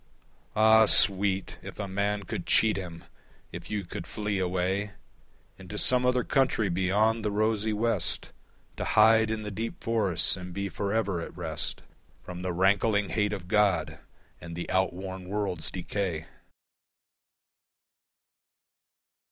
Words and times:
Ah, 0.55 0.87
sweet, 0.87 1.59
if 1.61 1.77
a 1.77 1.87
man 1.87 2.23
could 2.23 2.47
cheat 2.47 2.75
him! 2.75 3.03
If 3.51 3.69
you 3.69 3.85
could 3.85 4.07
flee 4.07 4.39
away 4.39 4.93
Into 5.59 5.77
some 5.77 6.07
other 6.07 6.23
country 6.23 6.69
beyond 6.69 7.23
the 7.23 7.29
rosy 7.29 7.71
West, 7.71 8.31
To 8.77 8.83
hide 8.83 9.29
in 9.29 9.43
the 9.43 9.51
deep 9.51 9.83
forests 9.83 10.35
and 10.35 10.55
be 10.55 10.69
for 10.69 10.91
ever 10.91 11.21
at 11.21 11.37
rest 11.37 11.83
From 12.23 12.41
the 12.41 12.51
rankling 12.51 13.09
hate 13.09 13.31
of 13.31 13.47
God 13.47 13.99
and 14.39 14.55
the 14.55 14.67
outworn 14.71 15.29
world's 15.29 15.69
decay! 15.69 16.25